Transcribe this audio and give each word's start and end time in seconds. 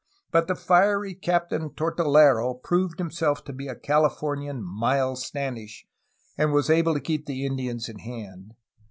But 0.31 0.47
the 0.47 0.55
fiery 0.55 1.13
Captain 1.13 1.69
Tortolero 1.75 2.55
proved 2.55 2.97
himself 2.97 3.43
to 3.43 3.53
be 3.53 3.67
a 3.67 3.75
Califor 3.75 4.35
nian 4.35 4.63
Miles 4.63 5.23
Standish, 5.23 5.85
and 6.39 6.51
was 6.51 6.71
able 6.71 6.95
to 6.95 6.99
keep 6.99 7.27
the 7.27 7.45
Indians 7.45 7.87
in 7.87 7.99
hand. 7.99 8.55